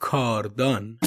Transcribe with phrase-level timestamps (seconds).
[0.00, 0.98] کاردان.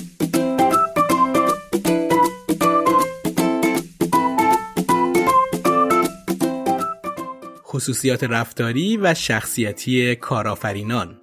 [7.64, 11.18] خصوصیات رفتاری و شخصیتی کارآفرینان.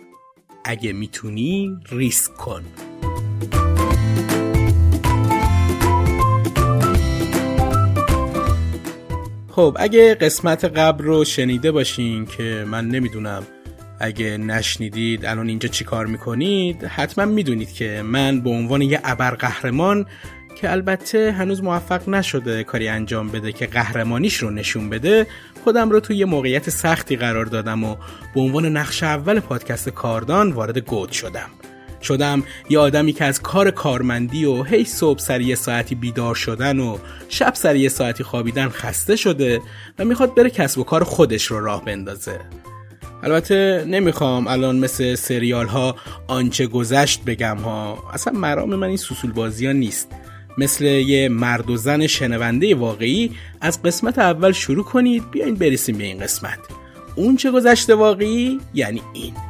[0.64, 2.62] اگه می‌تونی ریسک کن.
[9.50, 13.42] خب اگه قسمت قبل رو شنیده باشین که من نمی‌دونم
[14.00, 20.06] اگه نشنیدید الان اینجا چی کار می‌کنید حتما می‌دونید که من به عنوان یه ابرقهرمان
[20.56, 25.26] که البته هنوز موفق نشده کاری انجام بده که قهرمانیش رو نشون بده
[25.64, 27.96] خودم رو توی یه موقعیت سختی قرار دادم و
[28.34, 31.50] به عنوان نقش اول پادکست کاردان وارد گود شدم.
[32.02, 36.78] شدم یه آدمی که از کار کارمندی و هی صبح سر یه ساعتی بیدار شدن
[36.78, 39.60] و شب سر یه ساعتی خوابیدن خسته شده
[39.98, 42.40] و می‌خواد بره کسب و کار خودش رو راه بندازه.
[43.22, 47.98] البته نمی‌خوام الان مثل سریال ها آنچه گذشت بگم ها.
[48.12, 50.08] اصلا مرام من این سوسول بازی ها نیست.
[50.58, 56.04] مثل یه مرد و زن شنونده واقعی از قسمت اول شروع کنید بیاین برسیم به
[56.04, 56.58] این قسمت.
[57.14, 59.49] اون چه گذشته واقعی؟ یعنی این.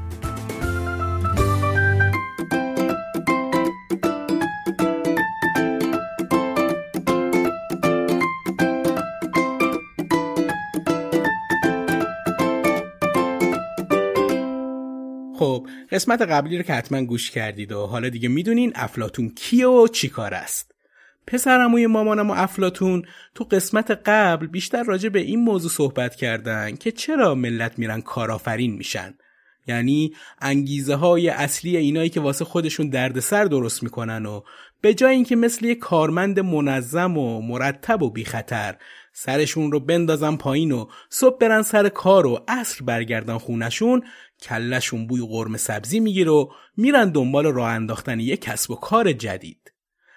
[16.00, 20.08] قسمت قبلی رو که حتما گوش کردید و حالا دیگه می‌دونین افلاتون کیه و چی
[20.08, 20.74] کار است.
[21.26, 23.02] پسرموی مامانم و افلاتون
[23.34, 28.72] تو قسمت قبل بیشتر راجع به این موضوع صحبت کردن که چرا ملت میرن کارآفرین
[28.72, 29.14] میشن.
[29.66, 34.40] یعنی انگیزه های اصلی اینایی که واسه خودشون دردسر درست می‌کنن و
[34.80, 38.76] به جای اینکه مثل یه کارمند منظم و مرتب و بی خطر
[39.12, 44.02] سرشون رو بندازن پایین و صبح برن سر کار و عصر برگردن خونشون
[44.42, 49.72] کلشون بوی قرمه سبزی می‌گیره و میرن دنبال راه انداختن یک کسب و کار جدید.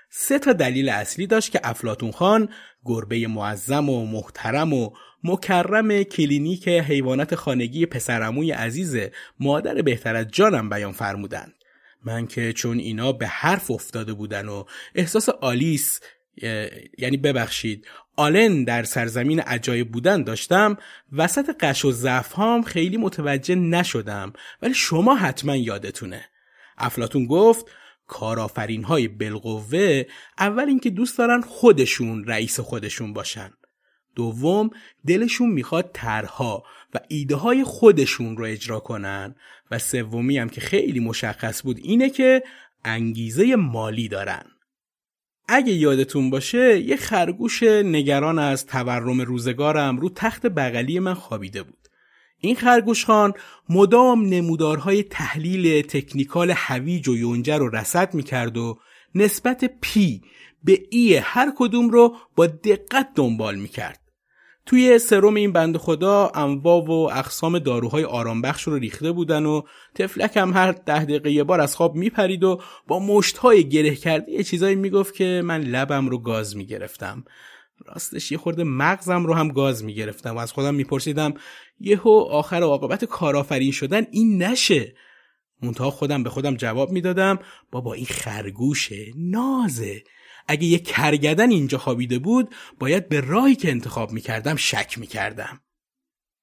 [0.09, 2.49] سه تا دلیل اصلی داشت که افلاطون خان
[2.85, 4.89] گربه معظم و محترم و
[5.23, 8.97] مکرم کلینیک حیوانات خانگی پسرعموی عزیز
[9.39, 11.53] مادر بهتر از جانم بیان فرمودند.
[12.05, 14.63] من که چون اینا به حرف افتاده بودن و
[14.95, 15.99] احساس آلیس
[16.97, 20.77] یعنی ببخشید آلن در سرزمین عجایب بودن داشتم.
[21.11, 26.25] وسط قش و زفهام خیلی متوجه نشدم ولی شما حتما یادتونه.
[26.77, 27.65] افلاتون گفت
[28.07, 29.07] کارآفرین های
[30.39, 33.51] اول اینکه دوست دارن خودشون رئیس خودشون باشن.
[34.15, 34.69] دوم
[35.07, 36.63] دلشون می‌خواد ترها
[36.93, 39.35] و ایده های خودشون رو اجرا کنن.
[39.71, 42.43] و سومی هم که خیلی مشخص بود اینه که
[42.85, 44.43] انگیزه مالی دارن.
[45.47, 51.87] اگه یادتون باشه یه خرگوش نگران از تورم روزگارم رو تخت بغلی من خوابیده بود
[52.39, 53.33] این خرگوش خان
[53.69, 58.79] مدام نمودارهای تحلیل تکنیکال هویج و یونجه رو رسد می‌کرد و
[59.15, 60.21] نسبت پی
[60.63, 64.02] به ای هر کدوم رو با دقت دنبال می‌کرد.
[64.65, 69.61] توی سرم این بند خدا انواع و اقسام داروهای آرامبخش رو ریخته بودن و
[69.95, 74.31] تفلک هم هر ده دقیقه یه بار از خواب میپرید و با مشتهای گره کرده
[74.31, 77.23] یه چیزایی می‌گفت که من لبم رو گاز می‌گرفتم.
[77.85, 81.33] راستش یه خورده مغزم رو هم گاز می‌گرفتم و از خودم میپرسیدم
[81.79, 84.95] یهو آخر عاقبت کارآفرین شدن این نشه.
[85.61, 87.39] منتها خودم به خودم جواب می‌دادم
[87.71, 90.03] بابا این خرگوشه نازه.
[90.47, 95.59] اگه یه کرگدن اینجا خوابیده بود باید به راهی که انتخاب می‌کردم شک می‌کردم.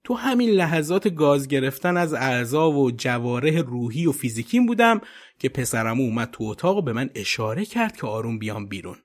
[0.05, 5.01] تو همین لحظات گاز گرفتن از اعضا و جواره روحی و فیزیکیم بودم
[5.39, 8.97] که پسرم اومد تو اتاق و به من اشاره کرد که آروم بیام بیرون.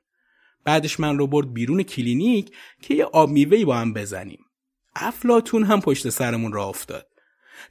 [0.63, 2.51] بعدش من رو برد بیرون کلینیک
[2.81, 4.45] که یه آب میوهی با هم بزنیم.
[4.95, 7.07] افلاتون هم پشت سرمون را افتاد.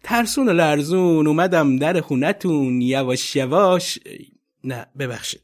[0.02, 3.98] ترسون و لرزون اومدم در خونتون یواش یواش
[4.64, 5.43] نه ببخشید.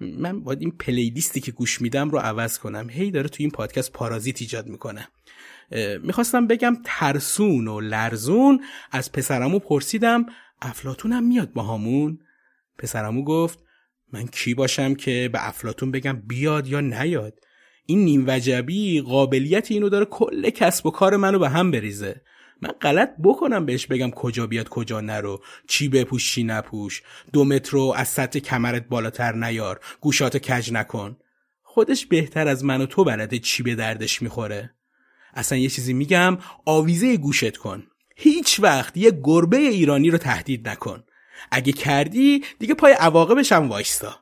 [0.00, 2.90] من باید این پلیلیستی که گوش میدم رو عوض کنم.
[2.90, 5.08] هی داره تو این پادکست پارازیت ایجاد می‌کنه.
[6.02, 8.60] می‌خواستم بگم ترسون و لرزون.
[8.90, 10.26] از پسرمو پرسیدم
[10.62, 12.18] افلاتونم میاد با همون
[12.78, 13.58] پسرمو گفت
[14.12, 17.34] من کی باشم که به افلاتون بگم بیاد یا نیاد؟
[17.86, 22.20] این نیم وجبی قابلیت اینو داره کل کسب و کار منو به هم بریزه.
[22.62, 25.42] من غلط بکنم بهش بگم کجا بیاد کجا نرو.
[25.68, 27.02] چی بپوش چی نپوش.
[27.32, 29.80] دو مترو از سطح کمرت بالاتر نیار.
[30.00, 31.16] گوشات کج نکن.
[31.62, 34.74] خودش بهتر از من و تو بلده چی به دردش می‌خوره.
[35.34, 37.86] اصلا یه چیزی میگم آویزه گوشت کن.
[38.16, 41.04] هیچ وقت یه گربه ایرانی رو تهدید نکن.
[41.50, 44.20] اگه کردی دیگه پای عواقبش هم وایستا.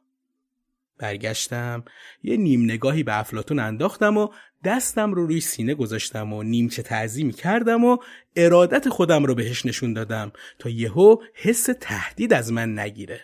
[0.98, 1.84] برگشتم
[2.22, 4.28] یه نیم نگاهی به افلاتون انداختم و
[4.64, 7.96] دستم رو روی سینه گذاشتم و نیمچه تعظیمی کردم و
[8.36, 13.20] ارادت خودم رو بهش نشون دادم تا یهو حس تهدید از من نگیره.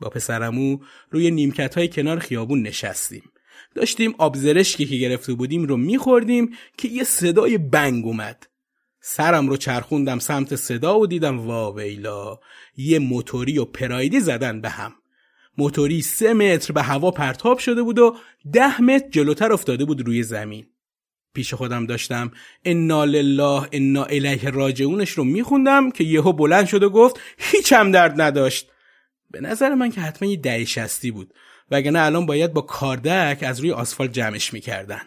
[0.00, 0.78] با پسرمو
[1.10, 3.22] روی نیمکت های کنار خیابون نشستیم.
[3.74, 8.46] داشتیم آبزرشکی که گرفته بودیم رو میخوردیم که یه صدای بنگ اومد.
[9.00, 12.38] سرم رو چرخوندم سمت صدا و دیدم واویلا
[12.76, 14.94] یه موتوری و پرایدی زدن به هم.
[15.58, 18.16] موتوری سه متر به هوا پرتاب شده بود و
[18.52, 20.66] ده متر جلوتر افتاده بود روی زمین.
[21.34, 22.30] پیش خودم داشتم
[22.64, 28.20] انا لله انا الیه راجعونش رو میخوندم که یهو بلند شد و گفت هیچم درد
[28.20, 28.70] نداشت.
[29.30, 31.34] به نظر من که حتما یه ده شستی بود
[31.70, 35.02] وگرنه الان باید با کاردک از روی آسفالت جمعش می‌کردن.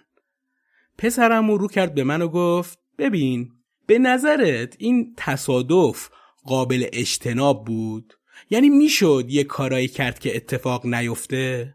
[0.98, 3.52] پسرم رو کرد به من و گفت ببین
[3.88, 6.10] به نظرت این تصادف
[6.44, 8.19] قابل اجتناب بود؟
[8.50, 11.74] یعنی می‌شد یه کارایی کرد که اتفاق نیفته؟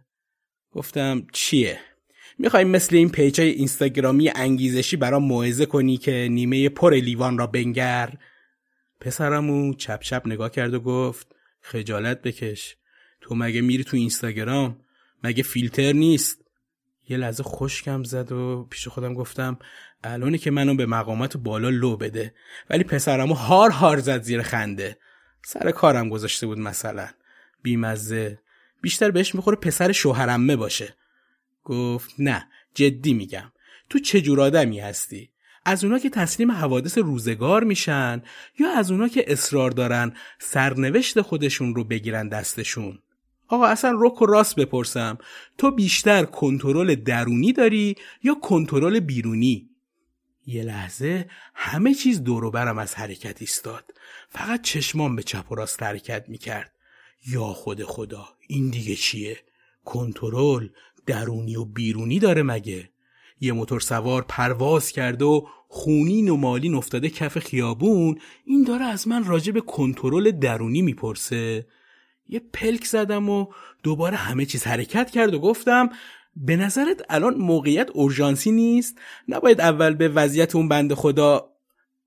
[0.72, 1.78] گفتم چیه؟
[2.38, 7.46] می‌خوای مثل این پیج های اینستاگرامی انگیزشی برام موعظه کنی که نیمه پر لیوان را
[7.46, 8.12] بنگر؟
[9.00, 11.26] پسرمو چپ چپ نگاه کرد و گفت
[11.60, 12.76] خجالت بکش.
[13.20, 14.80] تو مگه میری تو اینستاگرام؟
[15.22, 16.44] مگه فیلتر نیست؟
[17.08, 19.58] یه لحظه خشکم زد و پیش خودم گفتم
[20.04, 22.34] الانه که منو به مقامات بالا لو بده.
[22.70, 24.96] ولی پسرمو هار هار زد زیر خنده.
[25.44, 27.08] سر کارم گذاشته بود مثلا.
[27.62, 28.38] بیمزه.
[28.80, 30.96] بیشتر بهش می‌خوره پسر شوهرمه باشه.
[31.64, 33.52] گفت نه جدی میگم.
[33.90, 35.30] تو چه جور آدمی هستی؟
[35.64, 38.22] از اونا که تسلیم حوادث روزگار میشن
[38.58, 42.98] یا از اونا که اصرار دارن سرنوشت خودشون رو بگیرن دستشون؟
[43.48, 45.18] آقا اصلا رک و راست بپرسم.
[45.58, 49.70] تو بیشتر کنترل درونی داری یا کنترل بیرونی؟
[50.46, 53.84] یه لحظه همه چیز دور برم از حرکت ایستاد.
[54.28, 56.72] فقط چشمان به چپ و راست حرکت می‌کرد.
[57.26, 59.38] یا خود خدا این دیگه چیه؟
[59.84, 60.68] کنترل
[61.06, 62.90] درونی و بیرونی داره مگه؟
[63.40, 68.20] یه موتور سوار پرواز کرده و خونین و مالین افتاده کف خیابون.
[68.44, 71.66] این داره از من راجع به کنترل درونی می‌پرسه.
[72.28, 73.46] یه پلک زدم و
[73.82, 75.90] دوباره همه چیز حرکت کرد و گفتم
[76.36, 78.98] به نظرت الان موقعیت اورژانسی نیست؟
[79.28, 81.50] نباید اول به وضعیت اون بند خدا؟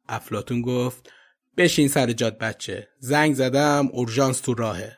[0.09, 1.09] افلاتون گفت
[1.57, 2.87] بشین سر جاد بچه.
[2.99, 4.97] زنگ زدم اورژانس تو راهه.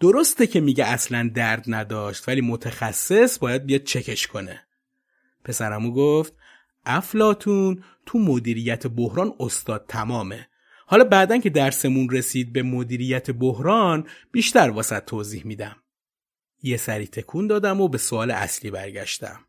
[0.00, 4.60] درسته که میگه اصلا درد نداشت ولی متخصص باید بیاد چکش کنه.
[5.44, 6.32] پسرمو گفت
[6.86, 10.48] افلاتون تو مدیریت بحران استاد تمامه.
[10.86, 15.76] حالا بعدا که درسمون رسید به مدیریت بحران بیشتر واسه توضیح میدم.
[16.64, 19.40] یه سری تکون دادم و به سوال اصلی برگشتم.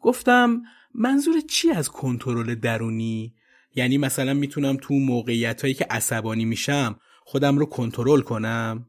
[0.00, 0.62] گفتم
[0.94, 3.34] منظور چی از کنترل درونی؟
[3.74, 8.86] یعنی مثلا می‌تونم تو موقعیت هایی که عصبانی میشم خودم رو کنترل کنم؟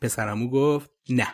[0.00, 1.28] پسرمو گفت نه.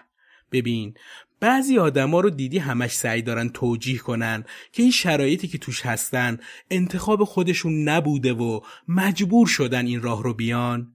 [0.52, 0.94] ببین
[1.40, 6.38] بعضی آدما رو دیدی همش سعی دارن توجیه کنن که این شرایطی که توش هستن
[6.70, 10.94] انتخاب خودشون نبوده و مجبور شدن این راه رو بیان.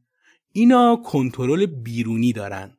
[0.52, 2.78] اینا کنترل بیرونی دارن.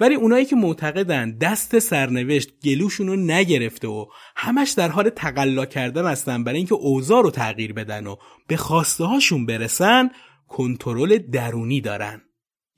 [0.00, 4.06] ولی اونایی که معتقدن دست سرنوشت گلوشون رو نگرفته و
[4.36, 8.16] همش در حال تقلا کردن هستن برای اینکه اوضاع رو تغییر بدن و
[8.46, 10.10] به خواسته هاشون برسن
[10.48, 12.22] کنترل درونی دارن.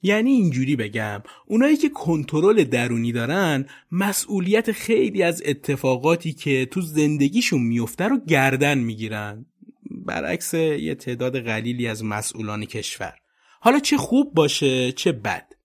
[0.02, 7.62] یعنی اینجوری بگم اونایی که کنترل درونی دارن مسئولیت خیلی از اتفاقاتی که تو زندگیشون
[7.62, 9.46] میفته رو گردن می‌گیرن.
[9.90, 13.14] برعکس یه تعداد قلیلی از مسئولان کشور.
[13.60, 15.57] حالا چه خوب باشه چه بد.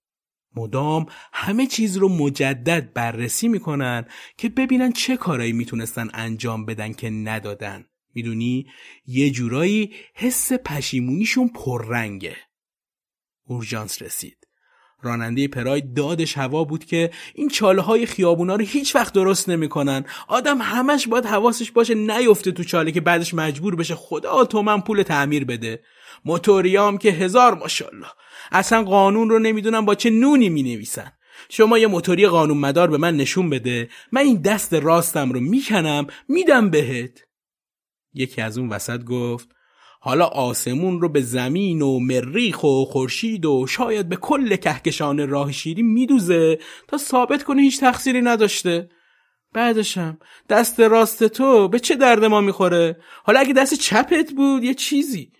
[0.55, 4.05] مدام همه چیز رو مجدد بررسی می‌کنن
[4.37, 7.85] که ببینن چه کارایی می‌تونستن انجام بدن که ندادن.
[8.15, 8.67] می‌دونی؟
[9.05, 12.37] یه جورایی حس پشیمونیشون پررنگه.
[13.43, 14.47] اورژانس رسید.
[15.05, 20.05] راننده پراید دادش هوا بود که این چاله های خیابونا رو هیچ وقت درست نمی‌کنن.
[20.27, 24.81] آدم همش باید حواسش باشه نیفته تو چاله که بعدش مجبور بشه خدا تو من
[24.81, 25.83] پول تعمیر بده.
[26.25, 28.07] موتوریام که هزار ماشاءالله.
[28.51, 31.11] اصلا قانون رو نمی‌دونم با چه نونی می نویسن
[31.49, 33.89] شما یه موتوری قانون مدار به من نشون بده.
[34.11, 37.19] من این دست راستم رو می‌کنم میدم بهت.
[38.13, 39.49] یکی از اون وسط گفت
[40.05, 45.51] حالا آسمون رو به زمین و مریخ و خورشید و شاید به کل کهکشان راه
[45.51, 48.89] شیری میدوزه تا ثابت کنه هیچ تقصیری نداشته.
[49.53, 50.17] بعدشم
[50.49, 55.31] دست راست تو به چه درد ما می‌خوره؟ حالا اگه دست چپت بود یه چیزی.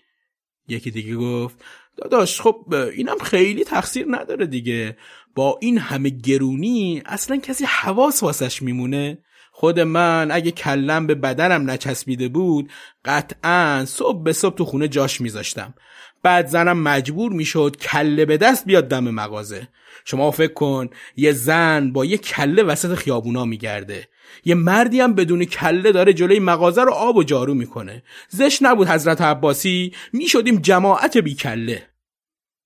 [0.68, 1.64] یکی دیگه گفت
[1.96, 4.96] داداش خب اینم خیلی تقصیر نداره دیگه.
[5.34, 9.18] با این همه گرونی اصلا کسی حواس واسش میمونه؟
[9.56, 12.70] خود من اگه کلم به بدنم نچسبیده بود
[13.04, 15.74] قطعا صبح به صبح تو خونه جاش میذاشتم.
[16.22, 19.68] بعد زنم مجبور می‌شد کله به دست بیاد دم مغازه.
[20.04, 24.08] شما فکر کن یه زن با یه کله وسط خیابونا میگرده.
[24.44, 28.02] یه مردی هم بدون کله داره جلوی مغازه رو آب و جارو می‌کنه.
[28.28, 31.82] زش نبود حضرت عباسی می‌شدیم جماعت بی کله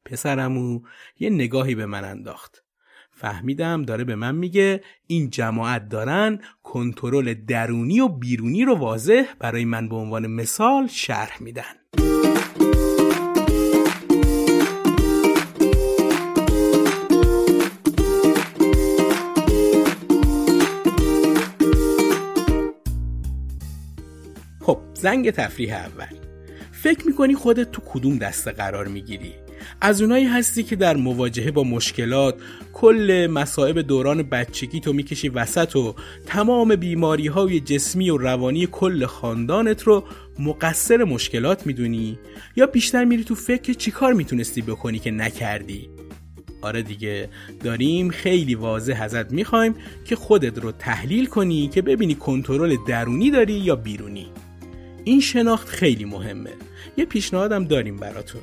[0.04, 0.80] پسرمو
[1.18, 2.62] یه نگاهی به من انداخت.
[3.20, 9.64] فهمیدم داره به من میگه این جماعت دارن کنترل درونی و بیرونی رو واضح برای
[9.64, 11.62] من به عنوان مثال شرح میدن.
[24.60, 26.18] خب زنگ تفریح اول.
[26.72, 29.47] فکر می‌کنی خودت تو کدوم دسته قرار می‌گیری؟
[29.80, 32.34] از اونایی هستی که در مواجهه با مشکلات
[32.72, 35.94] کل مصائب دوران بچگی تو می‌کشی وسط و
[36.26, 40.04] تمام بیماری های جسمی و روانی کل خاندانت رو
[40.38, 42.18] مقصر مشکلات می‌دونی؟
[42.56, 45.88] یا بیشتر میری تو فکر چیکار می‌تونستی بکنی که نکردی؟
[46.62, 47.28] آره دیگه
[47.64, 53.52] داریم خیلی واضح ازت می‌خوایم که خودت رو تحلیل کنی که ببینی کنترل درونی داری
[53.52, 54.26] یا بیرونی.
[55.04, 56.50] این شناخت خیلی مهمه.
[56.98, 58.40] یه پیشنهادم داریم براتون.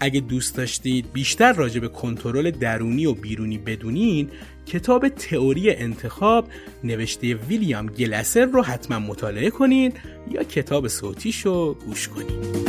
[0.00, 4.30] اگه دوست داشتید بیشتر راجع به کنترل درونی و بیرونی بدونین
[4.66, 6.48] کتاب تئوری انتخاب
[6.84, 9.92] نوشته ویلیام گلسر رو حتما مطالعه کنین
[10.30, 12.64] یا کتاب صوتیشو گوش کنین.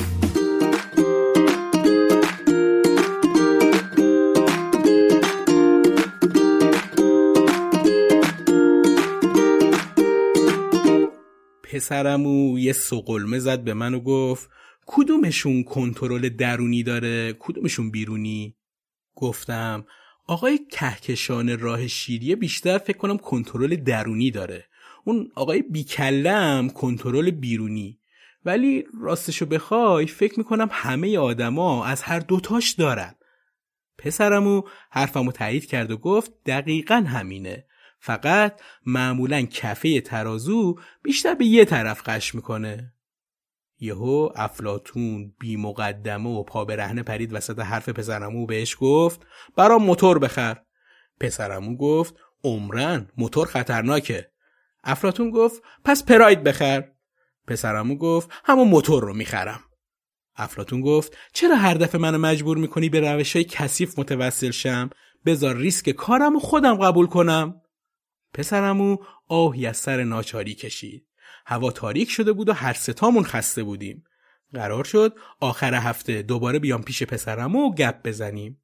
[11.64, 14.50] پسرمو یه سقلمه زد به من و گفت
[14.86, 18.56] کدومشون کنترل درونی داره؟ کدومشون بیرونی؟
[19.16, 19.86] گفتم
[20.28, 24.66] آقای کهکشان راه شیریه بیشتر فکر کنم کنترل درونی داره.
[25.04, 28.00] اون آقای بیکلم کنترل بیرونی.
[28.46, 33.16] ولی راستشو بخوای فکر می‌کنم همه آدما از هر دوتاش دارن.
[33.98, 37.66] پسرمو حرفمو تایید کرد و گفت دقیقا همینه.
[38.00, 42.95] فقط معمولا کفه ترازو بیشتر به یه طرف قش می‌کنه.
[43.80, 49.22] یهو افلاتون بی مقدمه و پا برهنه پرید وسط حرف پسرمو بهش گفت
[49.56, 50.58] برام موتور بخر.
[51.20, 54.32] پسرمو گفت عمرن موتور خطرناکه.
[54.84, 56.84] افلاتون گفت پس پراید بخر.
[57.48, 59.60] پسرمو گفت همون موتور رو می‌خرم.
[60.36, 64.90] افلاتون گفت چرا هر دفعه منو مجبور می‌کنی به روش های کثیف متوسل شم؟
[65.26, 67.62] بذار ریسک کارم و خودم قبول کنم.
[68.34, 71.08] پسرمو آهی از سر ناچاری کشید.
[71.46, 74.04] هوا تاریک شده بود و هر ستامون خسته بودیم.
[74.54, 78.62] قرار شد آخر هفته دوباره بیام پیش پسرمو و گپ بزنیم.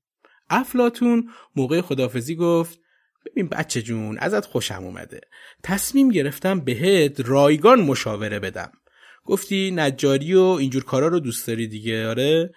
[0.50, 2.79] افلاتون موقع خدافزی گفت
[3.25, 5.21] ببین بچه جون ازت خوشم اومده.
[5.63, 8.71] تصمیم گرفتم بهت رایگان مشاوره بدم.
[9.25, 12.53] گفتی نجاری و اینجور کارا رو دوست داری دیگه آره؟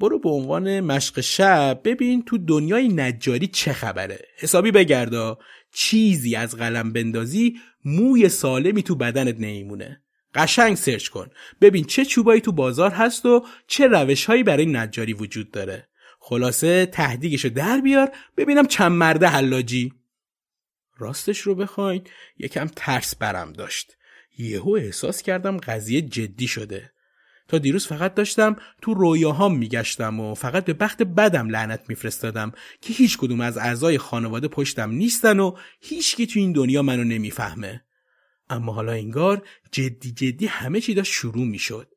[0.00, 4.18] برو به عنوان مشق شب ببین تو دنیای نجاری چه خبره.
[4.38, 5.38] حسابی بگردا.
[5.74, 10.02] چیزی از قلم بندازی موی سالمی تو بدنت نمیمونه.
[10.34, 11.30] قشنگ سرچ کن.
[11.60, 15.88] ببین چه چوبایی تو بازار هست و چه روشهایی برای نجاری وجود داره.
[16.18, 19.92] خلاصه تهدیگشو در بیار ببینم چند مرده حلاجی.
[20.98, 22.04] راستش رو بخواین.
[22.38, 23.96] یکم ترس برم داشت.
[24.38, 26.93] یهو احساس کردم قضیه جدی شده.
[27.48, 32.92] تا دیروز فقط داشتم تو رویاهام میگشتم و فقط به بخت بدم لعنت میفرستادم که
[32.92, 37.84] هیچ کدوم از اعضای خانواده پشتم نیستن و هیچکی تو این دنیا منو نمی‌فهمه.
[38.50, 41.88] اما حالا انگار جدی جدی همه چی داشت شروع می‌شد.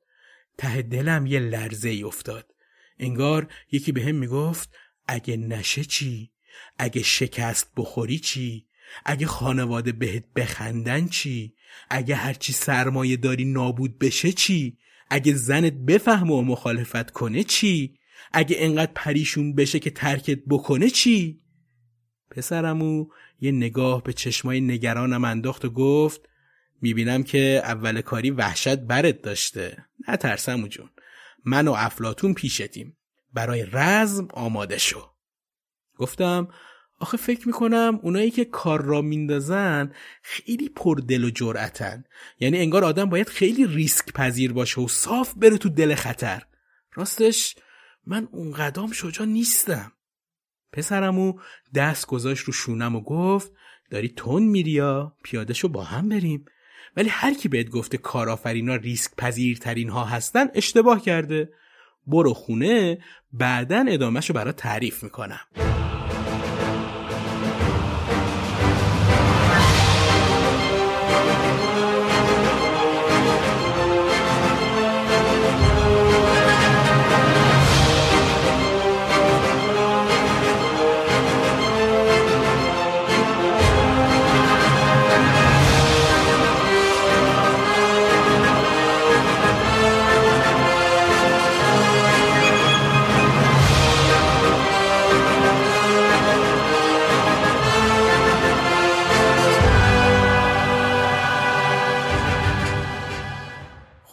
[0.57, 2.53] ته دلم یه لرزه ای افتاد.
[2.99, 4.69] انگار یکی به هم می‌گفت
[5.07, 6.31] اگه نشه چی؟
[6.77, 8.67] اگه شکست بخوری چی؟
[9.05, 11.53] اگه خانواده بهت بخندن چی؟
[11.89, 14.77] اگه هرچی سرمایه داری نابود بشه چی؟
[15.09, 17.99] اگه زنت بفهمه و مخالفت کنه چی؟
[18.31, 21.41] اگه انقدر پریشون بشه که ترکت بکنه چی؟
[22.31, 23.07] پسرمو
[23.39, 26.21] یه نگاه به چشمای نگرانم انداخت و گفت
[26.81, 29.85] می‌بینم که اول کاری وحشت برت داشته.
[30.07, 30.89] نه ترسمو جون.
[31.45, 32.97] من و افلاتون پیشتیم.
[33.33, 35.11] برای رزم آماده شو.
[35.97, 36.47] گفتم
[36.99, 42.03] آخه فکر می‌کنم اونایی که کار را میندازن خیلی پردل و جرأتن.
[42.39, 46.43] یعنی انگار آدم باید خیلی ریسک پذیر باشه و صاف بره تو دل خطر.
[46.93, 47.55] راستش
[48.07, 49.91] من اون قدام شجا نیستم.
[50.73, 51.39] پسرمو
[51.75, 53.51] دست گذاشت رو شونم و گفت
[53.91, 56.45] داری تون میری یا؟ پیاده شو با هم بریم.
[56.97, 61.49] ولی هر کی بهت گفته کارآفرینا ریسک پذیرترین ها هستن اشتباه کرده.
[62.07, 62.97] برو خونه
[63.33, 65.39] بعدا ادامهشو برات تعریف می‌کنم.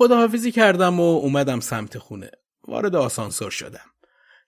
[0.05, 2.31] خداحافظی کردم و اومدم سمت خونه.
[2.69, 3.91] وارد آسانسور شدم.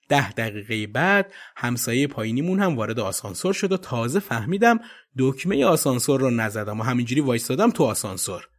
[0.09, 4.79] ده دقیقه بعد همسایه پایینیمون هم وارد آسانسور شد و تازه فهمیدم
[5.17, 8.49] دکمه آسانسور رو نزدم و همینجوری وایستادم تو آسانسور.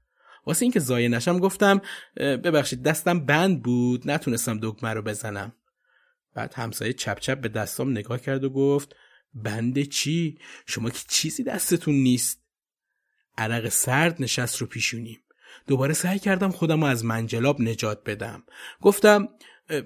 [0.46, 1.80] واسه اینکه زایه نشم گفتم
[2.16, 5.52] ببخشید دستم بند بود نتونستم دکمه رو بزنم.
[6.34, 8.96] بعد همسایه چپ چپ به دستام نگاه کرد و گفت
[9.34, 12.42] بند چی؟ شما که چیزی دستتون نیست.
[13.36, 15.20] عرق سرد نشست رو پیشونیم.
[15.68, 18.42] دوباره سعی کردم خودم از منجلاب نجات بدم.
[18.80, 19.28] گفتم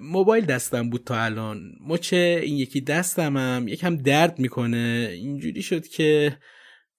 [0.01, 1.71] موبایل دستم بود تا الان.
[1.87, 5.09] مچه این یکی دستمم یکم درد می‌کنه.
[5.11, 6.37] اینجوری شد که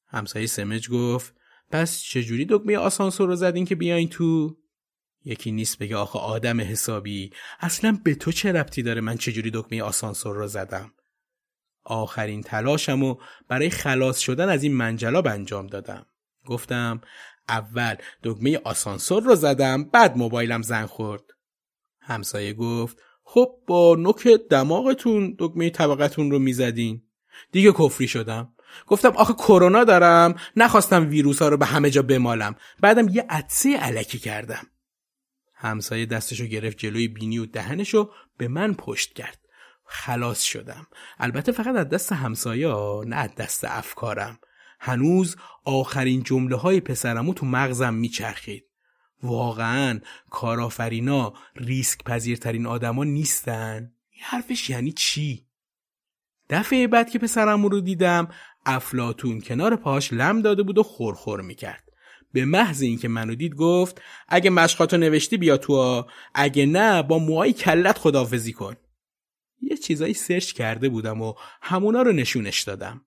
[0.09, 1.35] همسایه سمج گفت
[1.71, 4.57] پس چجوری دکمه آسانسور رو زدین که بیاین تو؟
[5.25, 7.31] یکی نیست بگه آخه آدم حسابی.
[7.61, 10.93] اصلا به تو چه ربطی داره من چجوری دکمه آسانسور رو زدم؟
[11.85, 13.17] آخرین تلاشم و
[13.49, 16.07] برای خلاص شدن از این منجلاب انجام دادم.
[16.47, 17.01] گفتم
[17.49, 21.23] اول دکمه آسانسور رو زدم بعد موبایلم زن خورد.
[22.01, 27.03] همسایه گفت خب با نوک دماغتون دکمه طبقتون رو می‌زدین.
[27.53, 28.55] دیگه کفری شدم.
[28.87, 32.57] گفتم آخه کرونا دارم نخواستم ویروس ها رو به همه جا بمالم.
[32.81, 34.67] بعدم یه عدسه علکی کردم.
[35.55, 39.39] همسایه دستشو گرفت جلوی بینی و دهنشو به من پشت کرد.
[39.85, 40.87] خلاص شدم.
[41.19, 42.75] البته فقط از دست همسایه
[43.07, 44.39] نه از دست افکارم.
[44.85, 48.65] هنوز آخرین جمله های پسرمو تو مغزم میچرخید.
[49.23, 50.01] واقعا
[50.31, 53.93] کارآفرینا ریسک پذیرترین آدما نیستن.
[54.11, 55.47] این حرفش یعنی چی؟
[56.51, 58.29] دفعه بعد که پسرمو رو دیدم
[58.67, 61.85] افلاتون کنار پاش لم داده بود و خورخور می‌کرد.
[62.33, 67.53] به محض اینکه منو دید گفت اگه مشقاتو نوشتی بیا تو اگه نه با موهای
[67.53, 68.77] کلت خدافزی کن.
[69.61, 73.05] یه چیزایی سرچ کرده بودم و همونا رو نشونش دادم.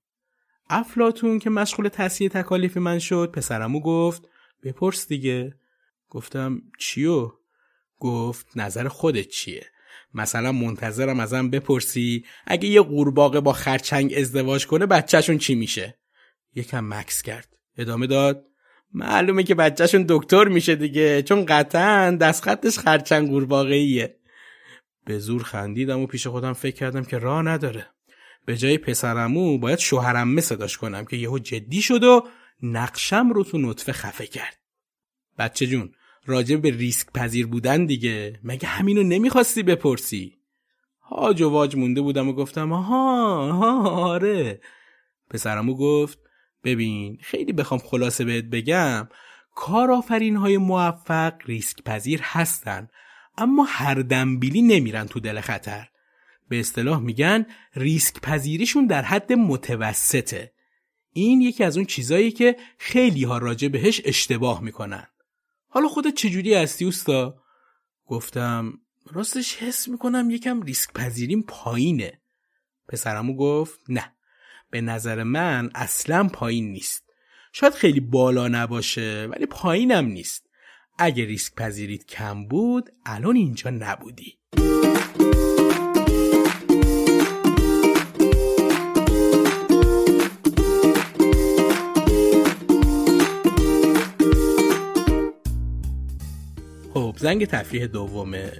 [0.69, 4.29] افلاتون که مشغول تصحیح تکالیف من شد پسرمو گفت
[4.63, 5.55] بپرس دیگه.
[6.09, 7.31] گفتم چیو؟
[7.99, 9.65] گفت نظر خودت چیه؟
[10.13, 15.97] مثلا منتظرم ازم بپرسی اگه یه قورباغه با خرچنگ ازدواج کنه بچهشون چی میشه؟
[16.55, 17.57] یکم مکس کرد.
[17.77, 18.45] ادامه داد
[18.93, 24.19] معلومه که بچهشون دکتر میشه دیگه چون قطعا دستخطش خرچنگ قورباغه‌ایه.
[25.05, 27.87] به زور خندیدم و پیش خودم فکر کردم که راه نداره.
[28.47, 32.27] به جای پسرمو باید شوهرم صداش کنم که یهو جدی شد و
[32.63, 34.57] نقشم رو تو نطفه خفه کرد.
[35.37, 35.91] بچه جون
[36.25, 38.39] راجع به ریسک پذیر بودن دیگه.
[38.43, 40.37] مگه همینو نمی‌خواستی بپرسی؟
[41.01, 44.61] هاج و واج مونده بودم و گفتم آها ها آره.
[45.29, 46.19] پسرمو گفت
[46.63, 49.07] ببین خیلی بخوام خلاصه بهت بگم
[49.55, 52.87] کارآفرین های موفق ریسک پذیر هستن
[53.37, 55.87] اما هر دنبیلی نمیرن تو دل خطر.
[56.49, 60.53] به اصطلاح میگن ریسک پذیریشون در حد متوسطه.
[61.13, 65.07] این یکی از اون چیزایی که خیلی ها راجع بهش اشتباه می‌کنن.
[65.67, 67.43] حالا خودت چجوری هستی اوستا؟
[68.05, 68.73] گفتم
[69.11, 72.21] راستش حس می‌کنم یکم ریسک پذیریم پایینه.
[72.87, 74.13] پسرمو گفت نه
[74.69, 77.03] به نظر من اصلا پایین نیست.
[77.53, 80.49] شاید خیلی بالا نباشه ولی پایینم نیست.
[80.99, 84.36] اگه ریسک پذیرید کم بود الان اینجا نبودی.
[97.17, 98.51] زنگ تفریح دومه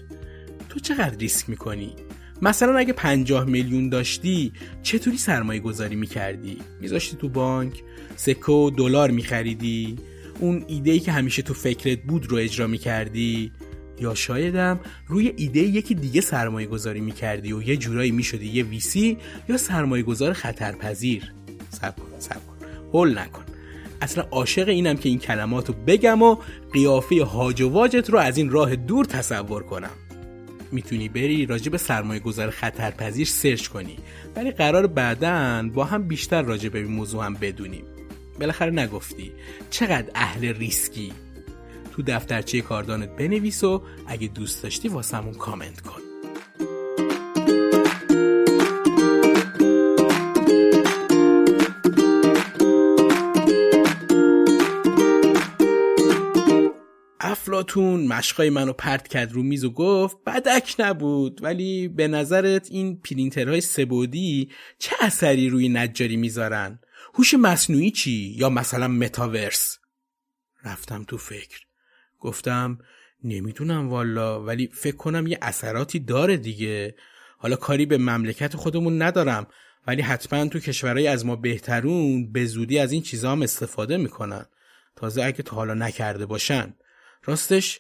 [0.69, 1.93] تو چقدر ریسک می‌کنی؟
[2.41, 7.83] مثلا اگه پنجاه میلیون داشتی چطوری سرمایه گذاری می‌کردی؟ میذاشتی تو بانک؟
[8.15, 9.95] سکه و دلار میخریدی؟
[10.39, 13.51] اون ایده ای که همیشه تو فکرت بود رو اجرا می‌کردی؟
[13.99, 19.17] یا شایدم روی ایده یکی دیگه سرمایه گذاری می‌کردی و یه جورایی می‌شدی یه ویسی
[19.49, 21.33] یا سرمایه گذار خطرپذیر
[21.69, 22.57] سب کن سب کن
[22.93, 23.43] هول نکن
[24.01, 26.37] اصلا عاشق اینم که این کلمات رو بگم و
[26.73, 29.91] قیافه هاج و واجت رو از این راه دور تصور کنم.
[30.71, 33.97] می‌تونی بری راجع به سرمایه گذار خطرپذیر search کنی.
[34.35, 37.83] ولی قراره بعدا با هم بیشتر راجع به این موضوع هم بدونیم.
[38.39, 39.31] بالاخره نگفتی.
[39.69, 41.13] چقدر اهل ریسکی.
[41.91, 46.06] تو دفترچه کاردانت بنویس و اگه دوست داشتی واسمون کامنت کن.
[57.47, 61.43] افلاتون مشقای منو پرت کرد رو میز و گفت بدک نبود.
[61.43, 66.79] ولی به نظرت این پرینترهای سبودی چه اثری روی نجاری می‌ذارن؟
[67.13, 69.77] هوش مصنوعی چی؟ یا مثلا متاورس؟
[70.63, 71.59] رفتم تو فکر.
[72.19, 72.77] گفتم
[73.23, 76.95] نمی‌دونم والا ولی فکر کنم یه اثراتی داره دیگه.
[77.37, 79.47] حالا کاری به مملکت خودمون ندارم
[79.87, 84.45] ولی حتما تو کشورهای از ما بهترون به زودی از این چیزا هم استفاده می‌کنن.
[84.95, 86.73] تازه اگه تا حالا نکرده باشن.
[87.27, 87.79] راستش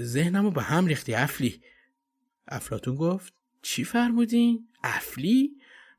[0.00, 1.60] ذهنمو به هم ریختی افلی.
[2.48, 5.50] افلاتون گفت چی فرمودین؟ افلی؟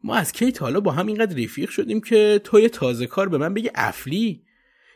[0.04, 3.54] ما از کی حالا با هم اینقدر رفیق شدیم که توی تازه کار به من
[3.54, 4.44] بگی افلی؟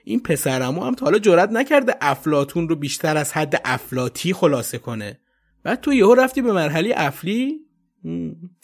[0.04, 5.19] این پسرمو هم تا حالا جرات نکرده افلاتون رو بیشتر از حد افلاتی خلاصه کنه.
[5.63, 7.60] بعد تو یهو رفتی به مرحله افلی؟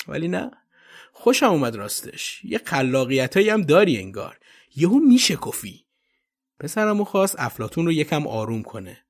[0.08, 0.52] ولی نه.
[1.12, 2.46] خوشم اومد راستش.
[2.46, 4.38] یه خلاقیتایی هم داری انگار.
[4.76, 5.86] یهو میشه کفی.
[6.60, 9.03] پسرمو خواست افلاتون رو یکم آروم کنه.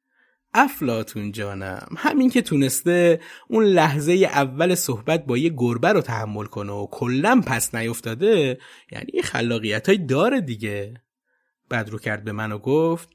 [0.53, 6.71] افلاتون جانم همین که تونسته اون لحظه اول صحبت با یه گربه رو تحمل کنه
[6.71, 8.59] و کلا پس نیفتاده
[8.91, 10.93] یعنی یه خلاقیت های داره دیگه
[11.69, 13.09] بعد رو کرد به من و گفت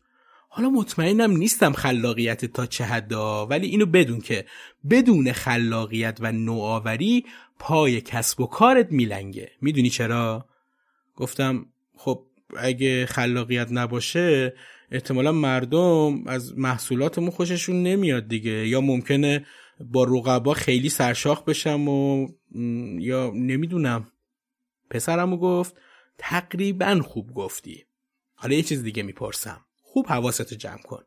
[0.48, 4.44] حالا مطمئنم نیستم خلاقیت تا چه حدا ولی اینو بدون که
[4.90, 7.24] بدون خلاقیت و نوآوری
[7.58, 10.48] پای کسب و کارت میلنگه می‌دونی چرا؟
[11.16, 12.24] گفتم خب
[12.56, 14.54] اگه خلاقیت نباشه
[14.90, 18.68] احتمالا مردم از محصولاتمون خوششون نمیاد دیگه.
[18.68, 19.46] یا ممکنه
[19.80, 22.28] با رقبا خیلی سرشاخ بشم و
[22.98, 24.12] یا نمی‌دونم.
[24.90, 25.76] پسرمو گفت
[26.18, 27.84] تقریبا خوب گفتی.
[28.34, 29.60] حالا یه چیز دیگه می‌پرسم.
[29.82, 31.02] خوب حواستو جمع کن.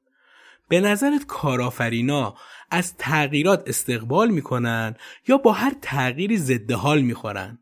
[0.68, 2.36] به نظرت کارآفرینا
[2.72, 4.96] از تغییرات استقبال می‌کنن
[5.28, 7.60] یا با هر تغییری ضد حال می‌خورن؟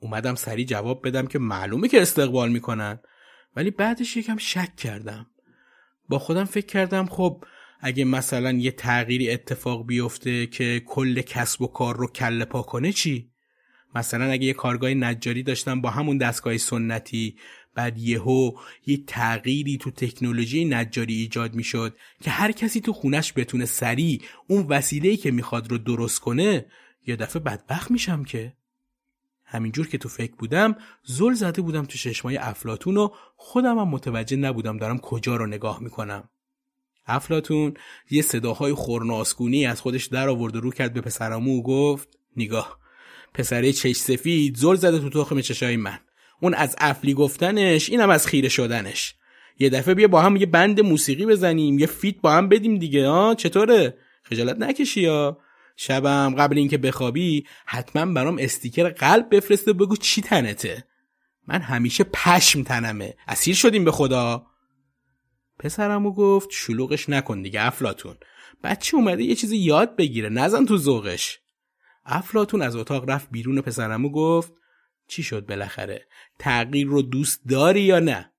[0.00, 3.00] اومدم سریع جواب بدم که معلومه که استقبال می‌کنن.
[3.56, 5.26] ولی بعدش یکم شک کردم.
[6.08, 7.44] با خودم فکر کردم خب
[7.80, 12.92] اگه مثلا یه تغییری اتفاق بیفته که کل کسب و کار رو کله پا کنه
[12.92, 13.30] چی؟
[13.94, 17.36] مثلا اگه یه کارگاه نجاری داشتم با همون دستگاه سنتی
[17.74, 18.52] بعد یهو
[18.86, 24.66] یه تغییری تو تکنولوژی نجاری ایجاد می‌شد که هر کسی تو خونش بتونه سریع اون
[24.68, 26.66] وسیله‌ای که می‌خواد رو درست کنه
[27.06, 28.52] یه دفعه بدبخت میشم که
[29.52, 34.36] همینجور که تو فکر بودم زل زده بودم تو چشمای افلاتون و خودم هم متوجه
[34.36, 36.28] نبودم دارم کجا رو نگاه می‌کنم.
[37.06, 37.74] افلاتون
[38.10, 42.78] یه صداهای خورناسکونی از خودش در آورد و رو کرد به پسرامو و گفت نگاه
[43.34, 45.98] پسره چش سفید زل زده تو تخم چشای من.
[46.40, 49.14] اون از افلی گفتنش اینم از خیره شدنش.
[49.58, 53.08] یه دفعه بیا با هم یه بند موسیقی بزنیم یه فیت با هم بدیم دیگه
[53.08, 55.38] ها چطوره؟ خجالت نکشی یا
[55.76, 60.84] شبم قبل اینکه بخوابی حتما برام استیکر قلب بفرسته بگو چی تنته.
[61.46, 63.14] من همیشه پشم تنمه.
[63.28, 64.46] اسیر شدیم به خدا.
[65.58, 68.16] پسرمو گفت شلوغش نکن دیگه افلاتون.
[68.64, 71.38] بچه اومده یه چیزی یاد بگیره نزن تو ذوقش.
[72.04, 74.52] افلاتون از اتاق رفت بیرون پسرمو گفت
[75.08, 76.06] چی شد بالاخره؟
[76.38, 78.32] تغییر رو دوست داری یا نه؟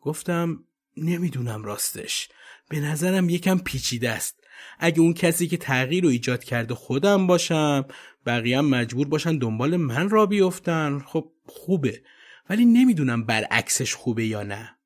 [0.00, 0.64] گفتم
[0.96, 2.28] نمی‌دونم راستش.
[2.68, 4.39] به نظرم یکم پیچیده است.
[4.78, 7.84] اگه اون کسی که تغییر رو ایجاد کرده خودم باشم
[8.26, 10.98] بقیه هم مجبور باشن دنبال من را بیفتن.
[10.98, 12.02] خب خوبه.
[12.50, 14.76] ولی نمی‌دونم برعکسش خوبه یا نه.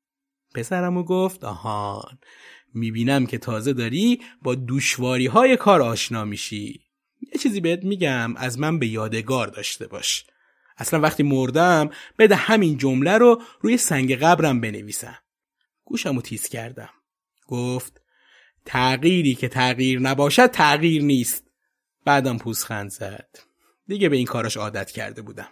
[0.55, 2.17] پسرمو گفت آهان
[2.73, 6.81] می‌بینم که تازه داری با دوشواری های کار آشنا میشی.
[7.21, 10.25] یه چیزی بهت میگم از من به یادگار داشته باش.
[10.77, 15.17] اصلا وقتی مردم بده همین جمله رو روی سنگ قبرم بنویسم
[15.83, 16.89] گوشمو تیز کردم.
[17.47, 18.01] گفت
[18.65, 21.43] تغییری که تغییر نباشد تغییر نیست.
[22.05, 23.29] بعدم پوزخند زد.
[23.87, 25.49] دیگه به این کاراش عادت کرده بودم.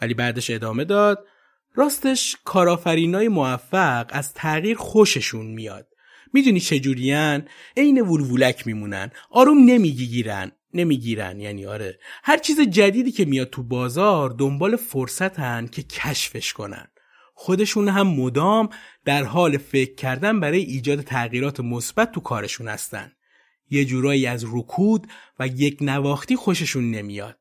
[0.00, 1.26] ولی بعدش ادامه داد
[1.74, 5.88] راستش کارآفرینای موفق از تغییر خوششون میاد.
[6.32, 7.42] می‌دونی چجورین
[7.76, 10.52] عین وولولک میمونن آروم نمی‌گیرن.
[10.74, 11.98] نمی‌گیرن یعنی آره.
[12.22, 16.86] هر چیز جدیدی که میاد تو بازار دنبال فرصتن که کشفش کنن.
[17.38, 18.68] خودشون هم مدام
[19.04, 23.12] در حال فکر کردن برای ایجاد تغییرات مثبت تو کارشون هستن.
[23.70, 25.06] یه جورایی از رکود
[25.38, 27.38] و یک نواختی خوششون نمیاد.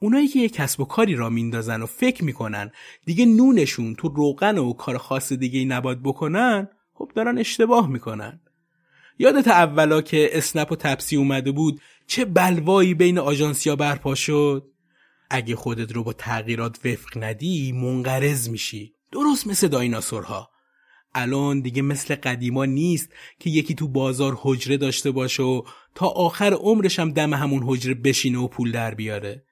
[0.00, 2.70] اونایی که یه کسب و کاری را میندازن و فکر می‌کنن
[3.06, 8.40] دیگه نونشون تو روغن و کار خاص دیگه نباد بکنن خب دارن اشتباه می‌کنن.
[9.18, 14.70] یادت اولا که اسنپ و تپسی اومده بود چه بلوایی بین آژانسیا برپا شد؟
[15.30, 18.94] اگه خودت رو با تغییرات وفق ندی منقرض میشی.
[19.14, 20.50] درست مثل دایناسورها.
[21.14, 25.62] الان دیگه مثل قدیما نیست که یکی تو بازار حجره داشته باشه و
[25.94, 29.44] تا آخر عمرش هم دم همون حجره بشینه و پول در بیاره.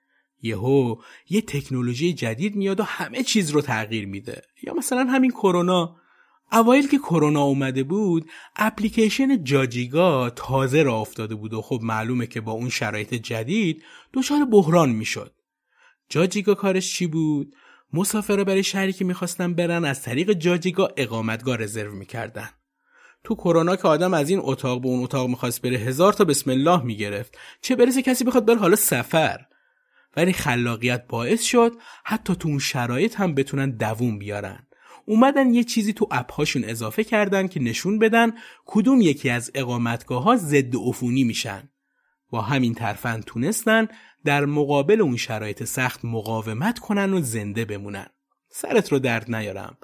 [0.42, 0.96] یهو
[1.28, 4.42] یه تکنولوژی جدید میاد و همه چیز رو تغییر میده.
[4.62, 5.96] یا مثلا همین کرونا.
[6.52, 12.40] اوایل که کرونا اومده بود اپلیکیشن جاجیگا تازه را افتاده بود و خب معلومه که
[12.40, 15.34] با اون شرایط جدید دچار بحران می‌شد.
[16.08, 17.54] جاجیگا کارش چی بود؟
[17.92, 22.48] مسافر برای شهری که می‌خواستن برن از طریق جاجیگا اقامتگاه رزرو می‌کردن.
[23.24, 26.50] تو کرونا که آدم از این اتاق به اون اتاق می‌خواست بره هزار تا بسم
[26.50, 27.38] الله می‌گرفت.
[27.60, 29.40] چه برسه کسی بخواد بره حالا سفر.
[30.16, 31.72] ولی خلاقیت باعث شد
[32.04, 34.66] حتی تو اون شرایط هم بتونن دووم بیارن.
[35.06, 38.32] اومدن یه چیزی تو اپهاشون اضافه کردن که نشون بدن
[38.64, 41.68] کدوم یکی از اقامتگاه ها ضد عفونی میشن.
[42.30, 43.88] با همین ترفند تونستن
[44.24, 48.06] در مقابل اون شرایط سخت مقاومت کنن و زنده بمونن.
[48.50, 49.78] سرت رو درد نیارم.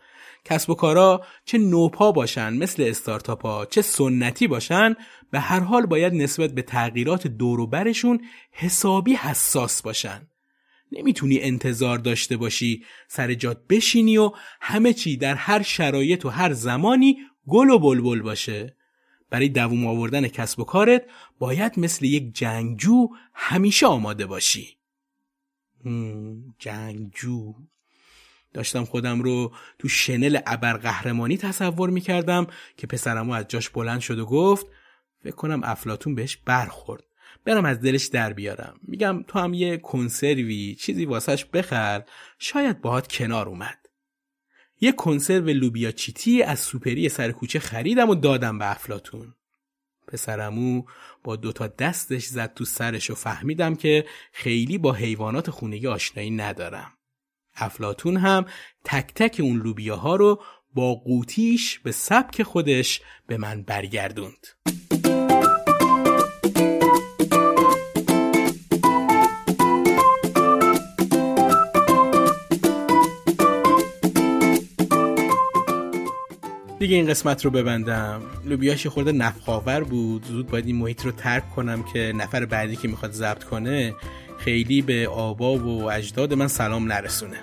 [0.44, 4.94] کسب و کارا چه نوپا باشن مثل استارتاپا چه سنتی باشن
[5.30, 8.20] به هر حال باید نسبت به تغییرات دور و برشون
[8.52, 10.28] حسابی حساس باشن.
[10.92, 16.52] نمی‌تونی انتظار داشته باشی سر جات بشینی و همه چی در هر شرایط و هر
[16.52, 17.16] زمانی
[17.48, 18.76] گل و بلبل باشه.
[19.30, 21.02] برای دووم آوردن کسب و کارت
[21.38, 24.76] باید مثل یک جنگجو همیشه آماده باشی.
[26.58, 27.54] جنگجو.
[28.54, 34.26] داشتم خودم رو تو شنل ابرقهرمانی تصور می‌کردم که پسرمو از جاش بلند شد و
[34.26, 34.66] گفت
[35.22, 37.04] فکر کنم افلاتون بهش برخورد.
[37.44, 38.80] برم از دلش در بیارم.
[38.82, 42.04] میگم تو هم یه کنسروی چیزی واسش بخر.
[42.38, 43.87] شاید باهات کنار اومد.
[44.80, 49.34] یه کنسرو لوبیا چیتی از سوپری سر کوچه خریدم و دادم به افلاتون
[50.06, 50.82] پسرمو
[51.24, 56.92] با دوتا دستش زد تو سرش و فهمیدم که خیلی با حیوانات خونگی آشنایی ندارم
[57.54, 58.46] افلاتون هم
[58.84, 60.42] تک تک اون لوبیاها رو
[60.74, 64.46] با قوتیش به سبک خودش به من برگردوند.
[76.78, 78.22] دیگه این قسمت رو ببندم.
[78.44, 80.24] لوبیاش خورده نفخاور بود.
[80.24, 83.94] زود باید این محیط رو ترک کنم که نفر بعدی که می‌خواد ضبط کنه
[84.38, 87.36] خیلی به آبا و اجداد من سلام نرسونه.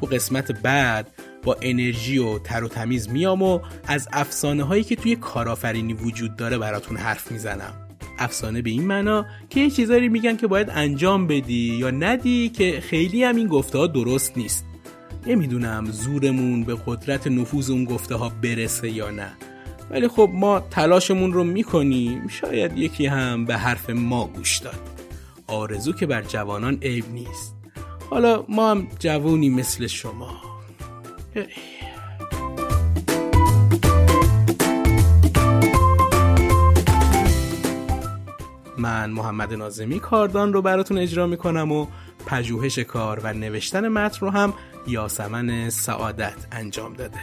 [0.00, 1.10] تو قسمت بعد
[1.42, 6.36] با انرژی و تر و تمیز میام و از افسانه هایی که توی کارآفرینی وجود
[6.36, 7.74] داره براتون حرف می‌زنم.
[8.18, 12.80] افسانه به این معنا که یه چیزایی میگن که باید انجام بدی یا ندی که
[12.80, 14.64] خیلی هم این گفته ها درست نیست.
[15.26, 19.32] نمی‌دونم زورمون به قدرت نفوذ اون گفته ها برسه یا نه.
[19.90, 22.28] ولی خب ما تلاشمون رو می‌کنیم.
[22.28, 24.80] شاید یکی هم به حرف ما گوش داد.
[25.46, 27.56] آرزو که بر جوانان عیب نیست.
[28.10, 30.40] حالا ما هم جوونی مثل شما.
[38.78, 41.86] من محمد نازمی کاردان رو براتون اجرا می‌کنم و
[42.26, 44.54] پژوهش کار و نوشتن متن رو هم
[44.86, 47.20] یاسمن سعادت انجام داده.